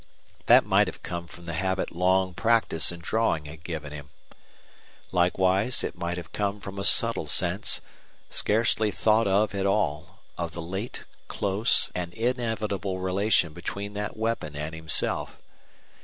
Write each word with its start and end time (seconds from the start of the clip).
That 0.47 0.65
might 0.65 0.87
have 0.87 1.03
come 1.03 1.27
from 1.27 1.45
the 1.45 1.53
habit 1.53 1.91
long 1.91 2.33
practice 2.33 2.91
in 2.91 3.01
drawing 3.01 3.45
had 3.45 3.63
given 3.63 3.91
him. 3.91 4.09
Likewise, 5.11 5.83
it 5.83 5.95
might 5.95 6.17
have 6.17 6.31
come 6.31 6.59
from 6.59 6.79
a 6.79 6.83
subtle 6.83 7.27
sense, 7.27 7.81
scarcely 8.27 8.89
thought 8.89 9.27
of 9.27 9.53
at 9.53 9.67
all, 9.67 10.21
of 10.39 10.53
the 10.53 10.59
late, 10.63 11.03
close, 11.27 11.91
and 11.93 12.15
inevitable 12.15 12.97
relation 12.97 13.53
between 13.53 13.93
that 13.93 14.17
weapon 14.17 14.55
and 14.55 14.73
himself. 14.73 15.37